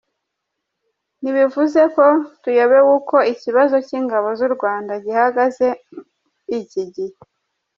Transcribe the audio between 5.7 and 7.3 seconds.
muri iki gihe.